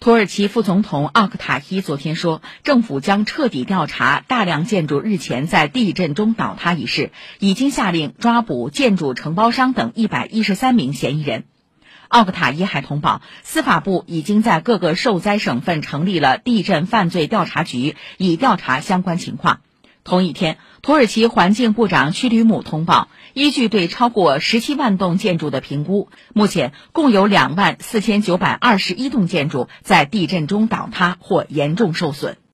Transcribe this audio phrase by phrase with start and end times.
[0.00, 11.44] 土耳其副总统奥克塔伊昨天说，政府将彻底调查大量建筑日前在地震中倒塌一事，已经下令抓捕建筑承包商等一百一十三名嫌疑人。
[12.08, 19.60] 奥克塔伊还通报，司法部已经在各个受灾省份成立了地震犯罪调查局，以调查相关情况。
[20.02, 32.40] 同一天，土耳其环境部长屈吕姆通报，依据对超过十七万栋建筑的评估，目前共有两万四千九百二十一栋建筑在地震中倒塌或严重受损。